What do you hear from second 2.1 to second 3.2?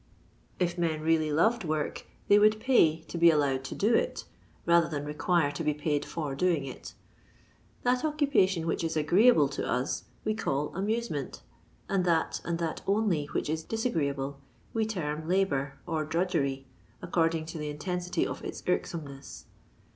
they would pay to